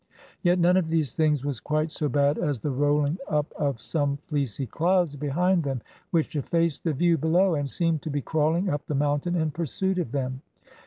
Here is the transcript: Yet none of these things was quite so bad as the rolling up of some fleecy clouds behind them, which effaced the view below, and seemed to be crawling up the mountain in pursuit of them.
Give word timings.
Yet 0.41 0.57
none 0.57 0.77
of 0.77 0.87
these 0.87 1.15
things 1.15 1.45
was 1.45 1.59
quite 1.59 1.91
so 1.91 2.09
bad 2.09 2.39
as 2.39 2.59
the 2.61 2.71
rolling 2.71 3.19
up 3.27 3.51
of 3.55 3.79
some 3.79 4.17
fleecy 4.25 4.65
clouds 4.65 5.15
behind 5.15 5.61
them, 5.61 5.83
which 6.09 6.35
effaced 6.35 6.83
the 6.85 6.93
view 6.93 7.19
below, 7.19 7.53
and 7.53 7.69
seemed 7.69 8.01
to 8.01 8.09
be 8.09 8.19
crawling 8.19 8.67
up 8.67 8.83
the 8.87 8.95
mountain 8.95 9.35
in 9.35 9.51
pursuit 9.51 9.99
of 9.99 10.11
them. 10.11 10.41